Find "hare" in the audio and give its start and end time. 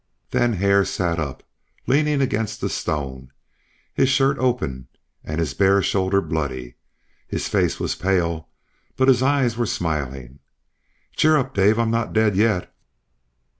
0.53-0.83